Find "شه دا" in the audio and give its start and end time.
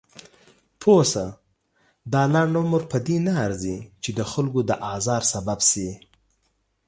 1.11-2.21